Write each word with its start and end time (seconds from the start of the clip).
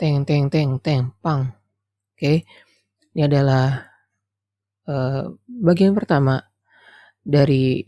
Teng 0.00 0.24
teng 0.24 0.48
teng 0.48 0.80
teng 0.80 1.12
pang. 1.20 1.52
Oke. 2.16 2.48
Ini 3.12 3.28
adalah 3.28 3.84
uh, 4.88 5.28
bagian 5.44 5.92
pertama 5.92 6.40
dari 7.20 7.84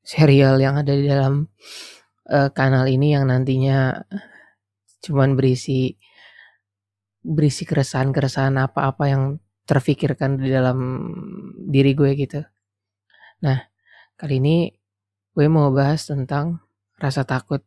serial 0.00 0.56
yang 0.64 0.80
ada 0.80 0.96
di 0.96 1.04
dalam 1.04 1.44
uh, 2.24 2.48
kanal 2.56 2.88
ini 2.88 3.12
yang 3.12 3.28
nantinya 3.28 4.00
cuman 5.04 5.36
berisi 5.36 5.92
berisi 7.20 7.68
keresahan-keresahan 7.68 8.56
apa-apa 8.56 9.04
yang 9.04 9.22
terfikirkan 9.68 10.40
di 10.40 10.48
dalam 10.48 11.04
diri 11.68 11.92
gue 11.92 12.16
gitu. 12.16 12.40
Nah, 13.44 13.60
kali 14.16 14.40
ini 14.40 14.72
gue 15.36 15.46
mau 15.52 15.68
bahas 15.68 16.08
tentang 16.08 16.64
rasa 16.96 17.28
takut 17.28 17.60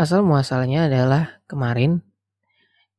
Asal 0.00 0.24
muasalnya 0.24 0.88
adalah 0.88 1.44
kemarin 1.44 2.00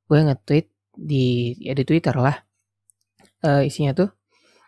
gue 0.06 0.22
nge-tweet 0.22 0.70
di 0.94 1.58
ya 1.58 1.74
di 1.74 1.82
Twitter 1.82 2.14
lah. 2.14 2.38
Uh, 3.42 3.66
isinya 3.66 3.98
tuh 3.98 4.14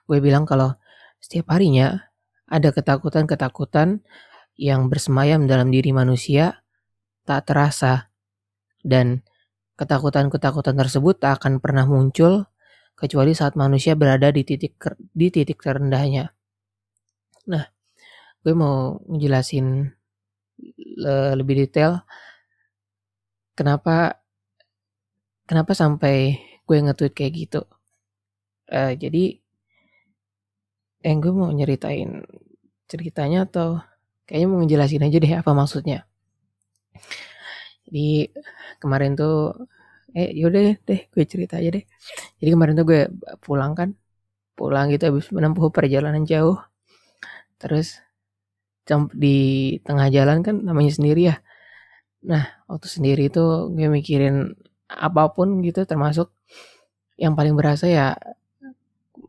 gue 0.09 0.17
bilang 0.17 0.49
kalau 0.49 0.73
setiap 1.21 1.53
harinya 1.53 2.09
ada 2.49 2.73
ketakutan-ketakutan 2.73 4.01
yang 4.57 4.89
bersemayam 4.89 5.45
dalam 5.45 5.69
diri 5.69 5.93
manusia 5.93 6.65
tak 7.21 7.53
terasa 7.53 8.09
dan 8.81 9.21
ketakutan-ketakutan 9.77 10.73
tersebut 10.73 11.21
tak 11.21 11.37
akan 11.37 11.61
pernah 11.61 11.85
muncul 11.85 12.49
kecuali 12.97 13.37
saat 13.37 13.53
manusia 13.53 13.93
berada 13.93 14.33
di 14.33 14.41
titik 14.41 14.81
di 15.13 15.29
titik 15.29 15.61
terendahnya. 15.61 16.33
Nah, 17.45 17.65
gue 18.41 18.53
mau 18.57 18.97
ngejelasin 19.05 19.93
lebih 21.37 21.65
detail 21.65 22.05
kenapa 23.57 24.19
kenapa 25.49 25.71
sampai 25.75 26.39
gue 26.63 26.77
nge-tweet 26.79 27.13
kayak 27.13 27.33
gitu. 27.35 27.61
Uh, 28.71 28.95
jadi 28.95 29.43
eh 31.03 31.15
gue 31.19 31.31
mau 31.35 31.51
nyeritain 31.51 32.23
ceritanya 32.87 33.43
atau 33.47 33.83
kayaknya 34.25 34.47
mau 34.47 34.59
ngejelasin 34.63 35.03
aja 35.03 35.17
deh 35.19 35.33
apa 35.35 35.51
maksudnya. 35.51 36.07
Jadi 37.85 38.31
kemarin 38.79 39.11
tuh 39.19 39.67
eh 40.15 40.31
yaudah 40.31 40.79
deh 40.87 41.01
gue 41.11 41.23
cerita 41.27 41.59
aja 41.59 41.69
deh. 41.75 41.83
Jadi 42.39 42.49
kemarin 42.55 42.73
tuh 42.79 42.85
gue 42.87 43.01
pulang 43.43 43.75
kan, 43.75 43.89
pulang 44.55 44.87
gitu 44.93 45.03
habis 45.11 45.27
menempuh 45.35 45.67
perjalanan 45.75 46.23
jauh. 46.23 46.55
Terus 47.59 47.99
di 49.15 49.37
tengah 49.83 50.07
jalan 50.11 50.39
kan 50.43 50.55
namanya 50.63 50.91
sendiri 50.95 51.21
ya. 51.31 51.35
Nah, 52.23 52.43
waktu 52.71 52.87
sendiri 52.87 53.27
itu 53.27 53.43
gue 53.75 53.87
mikirin 53.91 54.55
apa 54.87 55.23
pun 55.35 55.59
gitu 55.59 55.83
termasuk 55.83 56.31
yang 57.19 57.35
paling 57.35 57.55
berasa 57.59 57.85
ya 57.91 58.15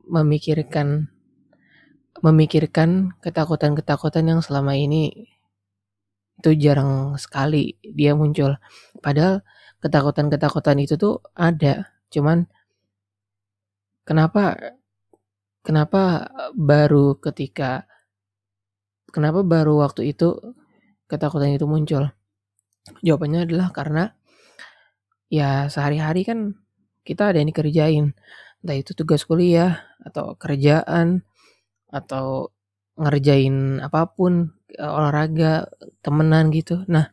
memikirkan 0.06 1.11
memikirkan 2.23 3.19
ketakutan-ketakutan 3.19 4.25
yang 4.31 4.41
selama 4.47 4.78
ini 4.78 5.27
itu 6.39 6.51
jarang 6.55 7.19
sekali 7.19 7.75
dia 7.83 8.14
muncul. 8.14 8.55
Padahal 9.03 9.42
ketakutan-ketakutan 9.83 10.79
itu 10.79 10.95
tuh 10.95 11.19
ada, 11.34 11.91
cuman 12.14 12.47
kenapa 14.06 14.56
kenapa 15.67 16.31
baru 16.55 17.19
ketika 17.19 17.89
Kenapa 19.14 19.47
baru 19.47 19.79
waktu 19.79 20.11
itu 20.11 20.34
ketakutan 21.06 21.55
itu 21.55 21.70
muncul? 21.70 22.11
Jawabannya 22.85 23.49
adalah 23.49 23.73
karena 23.73 24.13
ya 25.33 25.73
sehari-hari 25.73 26.29
kan 26.29 26.39
kita 27.05 27.33
ada 27.33 27.41
yang 27.41 27.49
dikerjain. 27.49 28.13
Entah 28.65 28.77
itu 28.77 28.93
tugas 28.97 29.25
kuliah 29.25 29.85
atau 30.01 30.37
kerjaan 30.37 31.25
atau 31.89 32.53
ngerjain 32.97 33.81
apa 33.85 34.08
pun, 34.08 34.55
olahraga, 34.79 35.69
temenan 36.05 36.48
gitu. 36.55 36.85
Nah, 36.89 37.13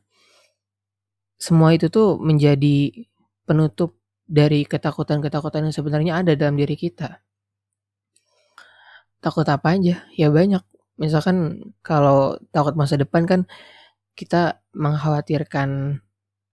semua 1.41 1.73
itu 1.73 1.89
tuh 1.89 2.21
menjadi 2.21 3.07
penutup 3.43 3.97
dari 4.29 4.63
ketakutan-ketakutan 4.63 5.67
yang 5.67 5.75
sebenarnya 5.75 6.13
ada 6.23 6.31
dalam 6.39 6.55
diri 6.55 6.77
kita. 6.79 7.19
Takut 9.19 9.45
apa 9.49 9.75
aja? 9.75 10.07
Ya 10.15 10.27
banyak 10.31 10.63
misalkan 11.01 11.73
kalau 11.81 12.37
takut 12.53 12.77
masa 12.77 12.95
depan 12.95 13.25
kan 13.25 13.41
kita 14.21 14.61
mengkhawatirkan 14.77 15.97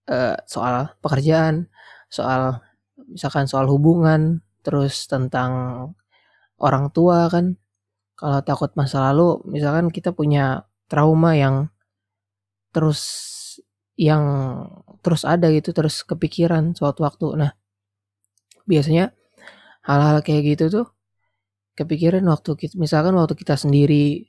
uh, 0.08 0.36
soal 0.48 0.96
pekerjaan, 1.04 1.68
soal 2.08 2.64
misalkan 3.12 3.44
soal 3.44 3.68
hubungan, 3.68 4.40
terus 4.64 5.04
tentang 5.04 5.52
orang 6.56 6.88
tua 6.96 7.28
kan. 7.28 7.60
Kalau 8.18 8.40
takut 8.42 8.72
masa 8.74 9.12
lalu, 9.12 9.44
misalkan 9.46 9.92
kita 9.92 10.10
punya 10.16 10.66
trauma 10.90 11.36
yang 11.36 11.68
terus 12.72 13.04
yang 14.00 14.24
terus 15.04 15.22
ada 15.28 15.52
gitu, 15.52 15.70
terus 15.76 16.00
kepikiran 16.02 16.72
suatu 16.72 17.04
waktu. 17.04 17.36
Nah, 17.36 17.52
biasanya 18.66 19.12
hal-hal 19.86 20.24
kayak 20.24 20.56
gitu 20.56 20.64
tuh 20.72 20.86
kepikiran 21.78 22.24
waktu 22.26 22.50
kita, 22.58 22.74
misalkan 22.74 23.14
waktu 23.14 23.38
kita 23.38 23.54
sendiri 23.54 24.26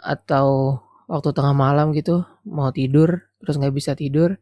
atau 0.00 0.80
waktu 1.14 1.30
tengah 1.30 1.54
malam 1.54 1.94
gitu 1.94 2.26
mau 2.42 2.74
tidur 2.74 3.30
terus 3.38 3.54
nggak 3.54 3.74
bisa 3.78 3.94
tidur 3.94 4.34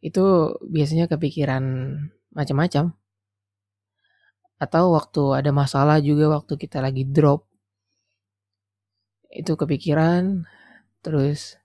itu 0.00 0.52
biasanya 0.68 1.08
kepikiran 1.08 1.64
macam-macam. 2.32 2.96
Atau 4.56 4.96
waktu 4.96 5.22
ada 5.44 5.50
masalah 5.52 6.00
juga 6.00 6.32
waktu 6.32 6.56
kita 6.56 6.80
lagi 6.80 7.04
drop 7.04 7.44
itu 9.34 9.52
kepikiran 9.58 10.46
terus 11.02 11.58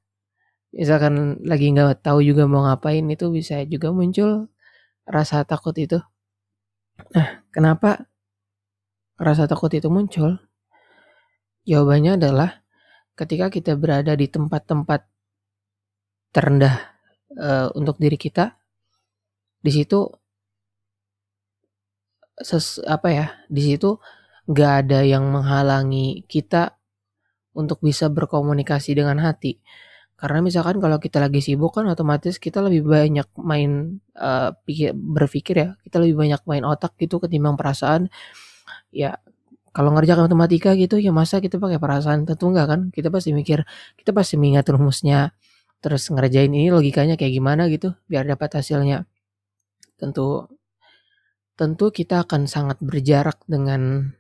misalkan 0.74 1.38
lagi 1.46 1.70
nggak 1.70 2.02
tahu 2.02 2.26
juga 2.26 2.50
mau 2.50 2.66
ngapain 2.66 3.06
itu 3.08 3.30
bisa 3.30 3.62
juga 3.70 3.94
muncul 3.94 4.52
rasa 5.08 5.48
takut 5.48 5.76
itu. 5.80 6.02
Nah 7.16 7.46
kenapa 7.56 8.10
rasa 9.16 9.46
takut 9.46 9.70
itu 9.76 9.88
muncul? 9.88 10.40
Jawabannya 11.68 12.18
adalah 12.18 12.66
ketika 13.20 13.52
kita 13.52 13.76
berada 13.76 14.16
di 14.16 14.32
tempat-tempat 14.32 15.04
terendah 16.32 16.76
uh, 17.36 17.68
untuk 17.76 18.00
diri 18.00 18.16
kita, 18.16 18.56
di 19.60 19.72
situ 19.76 20.08
ses, 22.40 22.80
apa 22.88 23.08
ya, 23.12 23.28
di 23.52 23.60
situ 23.60 24.00
nggak 24.48 24.74
ada 24.88 25.04
yang 25.04 25.28
menghalangi 25.28 26.24
kita 26.32 26.80
untuk 27.52 27.84
bisa 27.84 28.08
berkomunikasi 28.08 28.96
dengan 28.96 29.20
hati. 29.20 29.60
Karena 30.16 30.40
misalkan 30.44 30.80
kalau 30.80 31.00
kita 31.00 31.20
lagi 31.20 31.44
sibuk 31.44 31.76
kan 31.76 31.88
otomatis 31.92 32.40
kita 32.40 32.64
lebih 32.64 32.88
banyak 32.88 33.28
main 33.40 34.00
uh, 34.16 34.56
pikir, 34.64 34.96
berpikir 34.96 35.56
ya, 35.60 35.70
kita 35.84 36.00
lebih 36.00 36.16
banyak 36.16 36.42
main 36.48 36.64
otak 36.64 36.96
gitu 36.96 37.20
ketimbang 37.20 37.60
perasaan. 37.60 38.08
Ya 38.96 39.20
kalau 39.76 39.94
ngerjakan 39.96 40.30
matematika 40.30 40.74
gitu 40.76 40.98
ya 40.98 41.14
masa 41.14 41.40
kita 41.44 41.62
pakai 41.62 41.78
perasaan 41.82 42.26
tentu 42.28 42.50
enggak 42.50 42.68
kan? 42.70 42.82
Kita 42.94 43.08
pasti 43.14 43.32
mikir 43.36 43.64
kita 44.00 44.12
pasti 44.16 44.36
mengingat 44.40 44.68
rumusnya 44.70 45.34
terus 45.80 46.12
ngerjain 46.12 46.52
ini 46.52 46.68
logikanya 46.74 47.16
kayak 47.16 47.34
gimana 47.40 47.72
gitu 47.72 47.96
biar 48.12 48.26
dapat 48.28 48.60
hasilnya. 48.60 49.08
Tentu 50.00 50.50
tentu 51.60 51.86
kita 51.92 52.24
akan 52.26 52.48
sangat 52.48 52.80
berjarak 52.80 53.44
dengan 53.46 54.12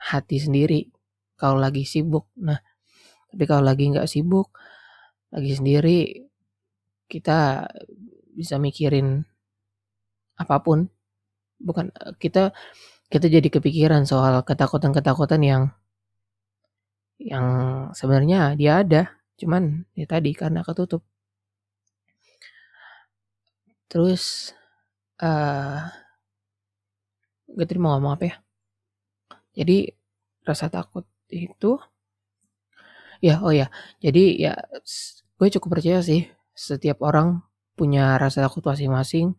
hati 0.00 0.40
sendiri 0.40 0.88
kalau 1.36 1.60
lagi 1.60 1.84
sibuk. 1.84 2.28
Nah 2.40 2.58
tapi 3.30 3.44
kalau 3.46 3.62
lagi 3.64 3.88
nggak 3.92 4.10
sibuk 4.10 4.50
lagi 5.30 5.52
sendiri 5.54 5.98
kita 7.10 7.66
bisa 8.34 8.56
mikirin 8.56 9.22
apa 10.40 10.56
pun. 10.64 10.88
Bukan 11.60 11.92
kita 12.16 12.56
kita 13.10 13.26
jadi 13.26 13.48
kepikiran 13.50 14.06
soal 14.06 14.40
ketakutan-ketakutan 14.46 15.42
yang 15.42 15.62
yang 17.20 17.46
sebenarnya 17.92 18.56
dia 18.56 18.80
ada, 18.80 19.02
cuman 19.36 19.84
ya 19.98 20.06
tadi 20.08 20.32
karena 20.32 20.64
ketutup. 20.64 21.04
Terus 23.90 24.54
uh, 25.20 25.90
gue 27.50 27.64
tadi 27.66 27.80
mau 27.82 27.98
ngomong 27.98 28.14
apa 28.14 28.24
ya? 28.30 28.36
Jadi 29.58 29.90
rasa 30.46 30.70
takut 30.70 31.04
itu 31.28 31.76
ya 33.20 33.44
oh 33.44 33.52
ya 33.52 33.68
jadi 34.00 34.24
ya 34.40 34.52
gue 35.36 35.48
cukup 35.52 35.78
percaya 35.78 36.00
sih 36.00 36.24
setiap 36.56 37.04
orang 37.04 37.44
punya 37.76 38.16
rasa 38.16 38.44
takut 38.48 38.64
masing-masing 38.64 39.36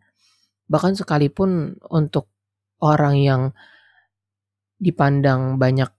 bahkan 0.69 0.93
sekalipun 0.93 1.81
untuk 1.89 2.29
orang 2.81 3.15
yang 3.21 3.41
dipandang 4.81 5.61
banyak 5.61 5.89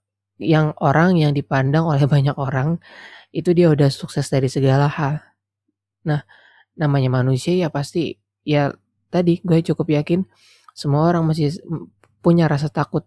yang 0.42 0.74
orang 0.82 1.14
yang 1.14 1.32
dipandang 1.32 1.86
oleh 1.86 2.04
banyak 2.10 2.34
orang 2.34 2.82
itu 3.30 3.54
dia 3.54 3.70
udah 3.70 3.88
sukses 3.88 4.26
dari 4.28 4.50
segala 4.50 4.90
hal. 4.90 5.22
Nah, 6.04 6.26
namanya 6.74 7.22
manusia 7.22 7.54
ya 7.54 7.70
pasti 7.70 8.18
ya 8.42 8.74
tadi 9.08 9.38
gue 9.40 9.62
cukup 9.62 9.86
yakin 10.02 10.26
semua 10.74 11.06
orang 11.06 11.30
masih 11.30 11.54
punya 12.24 12.50
rasa 12.50 12.68
takut 12.68 13.06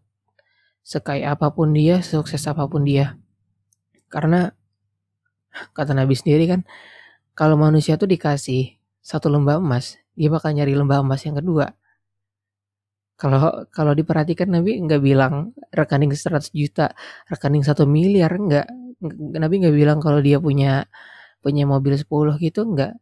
sekaya 0.85 1.33
apa 1.33 1.49
pun 1.51 1.73
dia, 1.73 1.99
sukses 2.05 2.45
apa 2.45 2.63
pun 2.69 2.85
dia. 2.85 3.17
Karena 4.07 4.53
kata 5.73 5.91
Nabi 5.97 6.13
sendiri 6.13 6.45
kan 6.45 6.61
kalau 7.35 7.59
manusia 7.59 7.99
tuh 7.99 8.07
dikasih 8.07 8.79
satu 9.03 9.27
lembah 9.27 9.59
emas, 9.59 9.99
dia 10.15 10.31
bakal 10.31 10.55
nyari 10.55 10.71
lembah 10.77 11.03
emas 11.03 11.25
yang 11.27 11.35
kedua. 11.35 11.73
Kalau 13.15 13.67
kalau 13.71 13.93
diperhatikan 13.95 14.51
Nabi 14.51 14.75
nggak 14.83 15.01
bilang 15.03 15.55
rekening 15.71 16.11
100 16.11 16.51
juta, 16.51 16.91
rekening 17.31 17.63
satu 17.63 17.87
miliar 17.87 18.31
enggak. 18.35 18.67
Nabi 19.39 19.53
nggak 19.63 19.75
bilang 19.75 19.99
kalau 20.03 20.19
dia 20.19 20.37
punya 20.39 20.87
punya 21.43 21.63
mobil 21.63 21.95
10 21.95 22.35
gitu 22.43 22.59
enggak. 22.67 22.93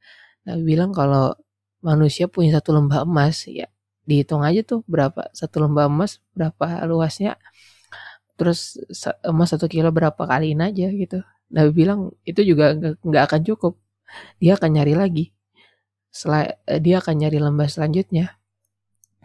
Nabi 0.45 0.61
bilang 0.75 0.91
kalau 0.93 1.33
manusia 1.83 2.25
punya 2.31 2.57
satu 2.57 2.71
lembah 2.77 3.03
emas 3.03 3.43
ya 3.49 3.67
dihitung 4.07 4.43
aja 4.43 4.61
tuh 4.63 4.83
berapa 4.87 5.31
satu 5.31 5.63
lembah 5.63 5.87
emas 5.87 6.19
berapa 6.35 6.83
luasnya 6.87 7.39
terus 8.35 8.75
emas 9.23 9.51
satu 9.53 9.67
kilo 9.71 9.91
berapa 9.95 10.17
kaliin 10.17 10.59
aja 10.63 10.91
gitu 10.91 11.23
Nabi 11.53 11.71
bilang 11.71 12.11
itu 12.27 12.41
juga 12.43 12.75
nggak 12.75 13.23
akan 13.29 13.41
cukup 13.47 13.73
dia 14.41 14.59
akan 14.59 14.69
nyari 14.75 14.93
lagi 14.97 15.25
Sel 16.13 16.53
dia 16.83 16.95
akan 17.01 17.15
nyari 17.25 17.37
lembah 17.41 17.67
selanjutnya 17.71 18.35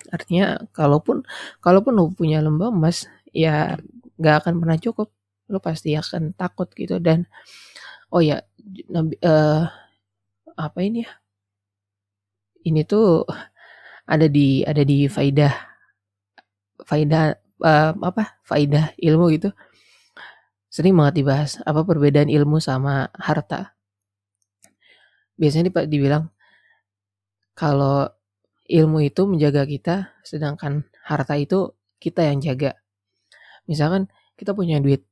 Artinya 0.08 0.60
kalaupun 0.72 1.24
kalaupun 1.60 1.92
lo 1.96 2.10
punya 2.12 2.40
lembah 2.40 2.72
emas 2.72 3.06
ya 3.32 3.76
nggak 4.20 4.36
akan 4.44 4.54
pernah 4.60 4.78
cukup. 4.80 5.08
Lo 5.48 5.58
pasti 5.64 5.96
akan 5.96 6.36
takut 6.36 6.68
gitu 6.76 7.00
dan 7.00 7.24
oh 8.12 8.20
ya 8.20 8.40
nabi 8.92 9.16
uh, 9.24 9.64
apa 10.56 10.78
ini 10.84 11.04
ya? 11.06 11.12
Ini 12.68 12.84
tuh 12.84 13.24
ada 14.08 14.26
di 14.28 14.64
ada 14.64 14.82
di 14.84 15.08
faidah 15.08 15.52
faidah 16.84 17.36
uh, 17.64 17.92
apa? 17.96 18.40
Faidah 18.44 18.92
ilmu 19.00 19.32
gitu. 19.36 19.50
Sering 20.68 20.92
banget 20.96 21.24
dibahas 21.24 21.60
apa 21.64 21.80
perbedaan 21.84 22.28
ilmu 22.28 22.60
sama 22.60 23.08
harta. 23.16 23.72
Biasanya 25.40 25.70
dibilang 25.88 26.28
kalau 27.56 28.17
ilmu 28.68 29.00
itu 29.08 29.24
menjaga 29.24 29.64
kita, 29.64 29.96
sedangkan 30.22 30.84
harta 31.02 31.34
itu 31.40 31.72
kita 31.98 32.28
yang 32.28 32.38
jaga. 32.44 32.76
Misalkan 33.64 34.12
kita 34.36 34.52
punya 34.52 34.78
duit, 34.78 35.02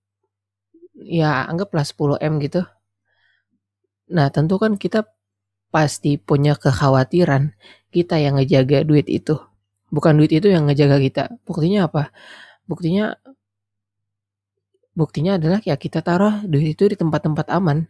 ya 0.94 1.48
anggaplah 1.48 1.82
10 1.82 2.20
M 2.20 2.38
gitu. 2.44 2.62
Nah 4.12 4.28
tentu 4.30 4.60
kan 4.60 4.76
kita 4.76 5.08
pasti 5.72 6.16
punya 6.20 6.54
kekhawatiran 6.54 7.56
kita 7.90 8.20
yang 8.20 8.38
ngejaga 8.38 8.84
duit 8.86 9.08
itu. 9.08 9.40
Bukan 9.90 10.20
duit 10.20 10.32
itu 10.36 10.52
yang 10.52 10.68
ngejaga 10.68 10.96
kita. 11.00 11.22
Buktinya 11.48 11.88
apa? 11.88 12.12
Buktinya 12.68 13.16
buktinya 14.96 15.36
adalah 15.36 15.60
ya 15.60 15.76
kita 15.76 16.00
taruh 16.00 16.44
duit 16.48 16.72
itu 16.76 16.88
di 16.88 16.96
tempat-tempat 16.96 17.52
aman 17.52 17.84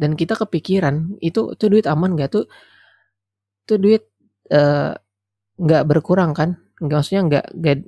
dan 0.00 0.16
kita 0.16 0.32
kepikiran 0.40 1.20
itu 1.20 1.52
tuh 1.52 1.68
duit 1.68 1.84
aman 1.84 2.16
gak 2.16 2.32
tuh 2.32 2.44
tuh 3.68 3.76
duit 3.76 4.08
uh, 4.52 4.92
nggak 5.60 5.82
berkurang 5.86 6.32
kan? 6.36 6.58
Nggak 6.80 6.96
maksudnya 7.02 7.22
nggak 7.28 7.44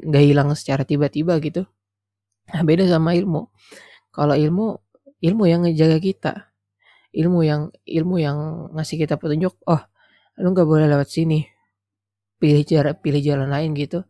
nggak 0.06 0.24
hilang 0.24 0.48
secara 0.58 0.82
tiba-tiba 0.86 1.38
gitu. 1.42 1.66
Nah, 2.52 2.62
beda 2.66 2.84
sama 2.90 3.14
ilmu. 3.14 3.48
Kalau 4.12 4.34
ilmu 4.36 4.76
ilmu 5.22 5.44
yang 5.48 5.66
ngejaga 5.66 5.98
kita. 6.02 6.32
Ilmu 7.12 7.44
yang 7.44 7.62
ilmu 7.84 8.16
yang 8.22 8.38
ngasih 8.72 8.96
kita 9.04 9.20
petunjuk 9.20 9.52
oh 9.68 9.82
lu 10.40 10.48
nggak 10.52 10.68
boleh 10.68 10.86
lewat 10.88 11.08
sini. 11.12 11.44
Pilih 12.40 12.64
jalan 12.66 12.94
pilih 12.98 13.22
jalan 13.22 13.48
lain 13.52 13.70
gitu. 13.76 14.02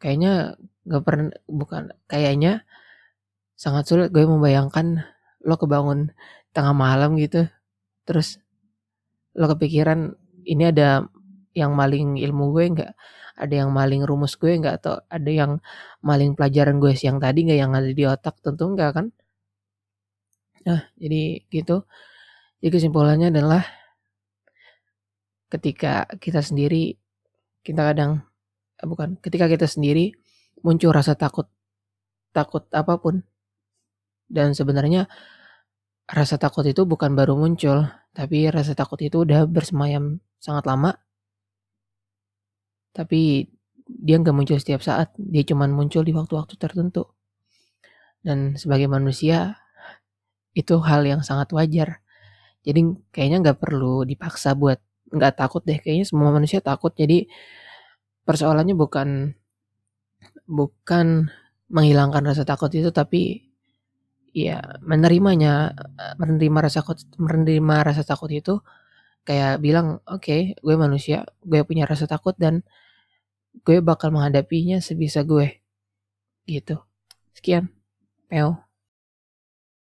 Kayaknya 0.00 0.56
nggak 0.88 1.02
pernah 1.04 1.28
bukan 1.46 1.92
kayaknya 2.08 2.64
sangat 3.60 3.84
sulit 3.84 4.08
gue 4.08 4.24
membayangkan 4.24 5.04
lo 5.44 5.56
kebangun 5.60 6.16
tengah 6.56 6.72
malam 6.72 7.20
gitu 7.20 7.44
terus 8.08 8.40
lo 9.36 9.46
kepikiran 9.52 10.16
ini 10.50 10.62
ada 10.72 11.06
yang 11.54 11.72
maling 11.74 12.18
ilmu 12.18 12.44
gue 12.54 12.64
nggak? 12.74 12.92
Ada 13.40 13.54
yang 13.64 13.70
maling 13.72 14.02
rumus 14.08 14.34
gue 14.42 14.52
nggak? 14.60 14.74
Atau 14.82 14.94
ada 15.06 15.30
yang 15.30 15.52
maling 16.02 16.34
pelajaran 16.38 16.76
gue 16.82 16.92
siang 16.98 17.18
tadi 17.22 17.46
nggak 17.46 17.58
yang 17.62 17.72
ada 17.78 17.90
di 17.90 18.04
otak? 18.06 18.34
Tentu 18.44 18.64
enggak 18.70 18.90
kan? 18.96 19.06
Nah 20.66 20.80
jadi 20.98 21.22
gitu. 21.48 21.86
Jadi 22.60 22.70
kesimpulannya 22.74 23.28
adalah 23.32 23.62
ketika 25.50 26.06
kita 26.20 26.40
sendiri 26.44 26.94
kita 27.66 27.82
kadang 27.90 28.22
eh, 28.78 28.86
bukan 28.86 29.18
ketika 29.18 29.46
kita 29.50 29.66
sendiri 29.66 30.14
muncul 30.62 30.92
rasa 30.94 31.14
takut 31.16 31.48
takut 32.36 32.66
apa 32.74 32.94
pun. 33.00 33.22
Dan 34.30 34.54
sebenarnya 34.54 35.10
rasa 36.06 36.38
takut 36.38 36.62
itu 36.66 36.86
bukan 36.86 37.14
baru 37.18 37.34
muncul 37.38 37.86
tapi 38.14 38.50
rasa 38.50 38.74
takut 38.74 38.98
itu 39.02 39.22
udah 39.22 39.46
bersemayam 39.46 40.18
sangat 40.40 40.64
lama. 40.66 40.96
Tapi 42.96 43.46
dia 43.86 44.16
nggak 44.18 44.34
muncul 44.34 44.58
setiap 44.58 44.82
saat, 44.82 45.14
dia 45.18 45.44
cuma 45.46 45.68
muncul 45.70 46.02
di 46.02 46.10
waktu-waktu 46.16 46.54
tertentu. 46.58 47.06
Dan 48.24 48.56
sebagai 48.58 48.90
manusia, 48.90 49.60
itu 50.56 50.74
hal 50.82 51.06
yang 51.06 51.22
sangat 51.22 51.52
wajar. 51.54 52.02
Jadi 52.66 52.80
kayaknya 53.14 53.38
nggak 53.50 53.58
perlu 53.62 54.02
dipaksa 54.04 54.52
buat 54.58 54.80
nggak 55.10 55.34
takut 55.38 55.62
deh. 55.64 55.78
Kayaknya 55.80 56.06
semua 56.08 56.30
manusia 56.34 56.60
takut. 56.60 56.92
Jadi 56.94 57.26
persoalannya 58.26 58.74
bukan 58.76 59.32
bukan 60.44 61.30
menghilangkan 61.70 62.22
rasa 62.26 62.42
takut 62.42 62.70
itu, 62.74 62.90
tapi 62.90 63.46
ya 64.34 64.62
menerimanya, 64.82 65.74
menerima 66.18 66.58
rasa 66.66 66.82
takut, 66.82 66.98
menerima 67.18 67.76
rasa 67.86 68.02
takut 68.06 68.30
itu 68.30 68.58
kayak 69.28 69.60
bilang 69.60 70.00
oke 70.08 70.22
okay, 70.22 70.40
gue 70.58 70.74
manusia 70.78 71.28
gue 71.44 71.60
punya 71.66 71.84
rasa 71.84 72.08
takut 72.08 72.34
dan 72.38 72.64
gue 73.66 73.82
bakal 73.82 74.14
menghadapinya 74.14 74.78
sebisa 74.78 75.26
gue. 75.26 75.60
Gitu. 76.46 76.78
Sekian. 77.36 77.68
Peo 78.30 78.69